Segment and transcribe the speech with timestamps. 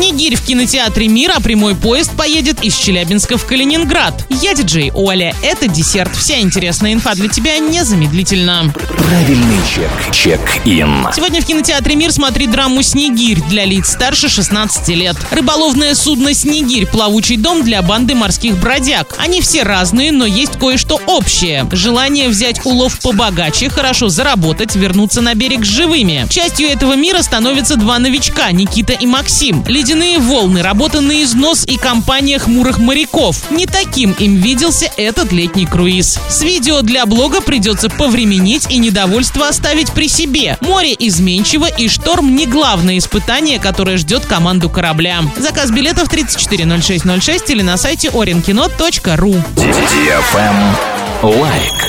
[0.00, 4.26] Снегирь в кинотеатре «Мир», а прямой поезд поедет из Челябинска в Калининград.
[4.30, 5.34] Я диджей Оля.
[5.42, 6.16] Это десерт.
[6.16, 8.72] Вся интересная инфа для тебя незамедлительно.
[8.96, 9.90] Правильный чек.
[10.10, 11.06] Чек-ин.
[11.14, 15.16] Сегодня в кинотеатре «Мир» смотри драму «Снегирь» для лиц старше 16 лет.
[15.30, 19.14] Рыболовное судно «Снегирь»– плавучий дом для банды морских бродяг.
[19.18, 21.68] Они все разные, но есть кое-что общее.
[21.72, 26.26] Желание взять улов побогаче, хорошо заработать, вернуться на берег живыми.
[26.30, 29.62] Частью этого мира становятся два новичка– Никита и Максим.
[29.90, 33.50] Ледяные волны, работа на износ и компания хмурых моряков.
[33.50, 36.16] Не таким им виделся этот летний круиз.
[36.28, 40.56] С видео для блога придется повременить и недовольство оставить при себе.
[40.60, 45.22] Море изменчиво и шторм не главное испытание, которое ждет команду корабля.
[45.36, 49.42] Заказ билетов 340606 или на сайте orinkino.ru.
[51.20, 51.79] Лайк.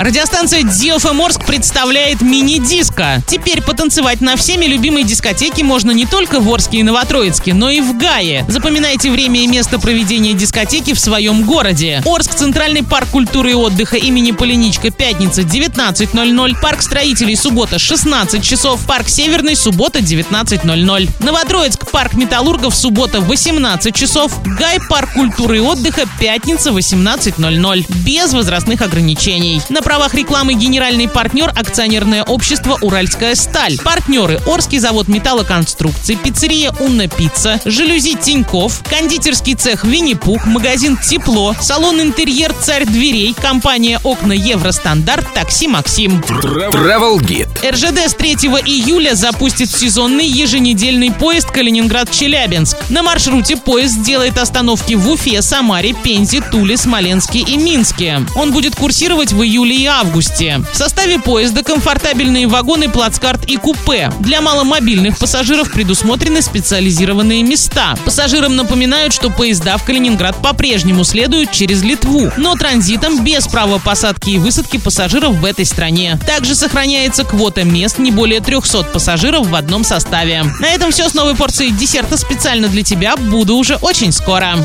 [0.00, 3.22] Радиостанция DFM Орск представляет мини-диско.
[3.26, 7.82] Теперь потанцевать на всеми любимой дискотеке можно не только в Орске и Новотроицке, но и
[7.82, 8.46] в Гае.
[8.48, 12.02] Запоминайте время и место проведения дискотеки в своем городе.
[12.06, 18.80] Орск, Центральный парк культуры и отдыха имени Полиничка, пятница 19.00, парк строителей, суббота 16 часов,
[18.86, 21.10] парк Северный, суббота 19.00.
[21.22, 27.84] Новотроицк, парк металлургов, суббота 18 часов, Гай, парк культуры и отдыха, пятница 18.00.
[28.02, 29.60] Без возрастных ограничений.
[29.68, 33.76] На правах рекламы генеральный партнер акционерное общество «Уральская сталь».
[33.78, 42.00] Партнеры Орский завод металлоконструкций, пиццерия «Унна Пицца», жалюзи Тиньков, кондитерский цех «Винни-Пух», магазин «Тепло», салон
[42.00, 46.20] «Интерьер Царь дверей», компания «Окна Евростандарт», такси «Максим».
[46.20, 47.48] Travel Guide.
[47.68, 48.34] РЖД с 3
[48.66, 52.76] июля запустит сезонный еженедельный поезд Калининград-Челябинск.
[52.90, 58.24] На маршруте поезд сделает остановки в Уфе, Самаре, Пензе, Туле, Смоленске и Минске.
[58.36, 60.62] Он будет курсировать в июле и августе.
[60.72, 64.12] В составе поезда комфортабельные вагоны, плацкарт и купе.
[64.20, 67.96] Для маломобильных пассажиров предусмотрены специализированные места.
[68.04, 74.30] Пассажирам напоминают, что поезда в Калининград по-прежнему следуют через Литву, но транзитом без права посадки
[74.30, 76.18] и высадки пассажиров в этой стране.
[76.26, 80.44] Также сохраняется квота мест не более 300 пассажиров в одном составе.
[80.60, 83.16] На этом все с новой порцией десерта специально для тебя.
[83.16, 84.56] Буду уже очень скоро.